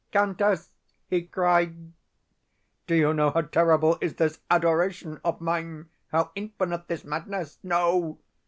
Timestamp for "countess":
0.11-0.71